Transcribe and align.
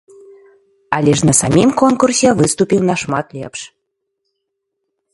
Але 0.97 1.11
ж 1.19 1.29
на 1.29 1.33
самім 1.41 1.69
конкурсе 1.83 2.29
выступіў 2.41 2.79
нашмат 2.91 3.25
лепш. 3.41 3.71